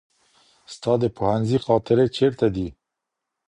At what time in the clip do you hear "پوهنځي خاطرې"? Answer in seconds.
1.17-2.05